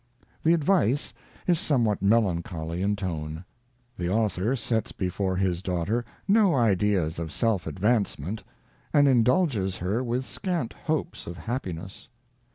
[0.41, 1.13] The Advice
[1.45, 3.45] is somewhat melancholy in tone.
[3.99, 8.41] The author sets before his daughter no ideas of self advancement,
[8.95, 12.07] and indulges her with scant hopes of happi ness.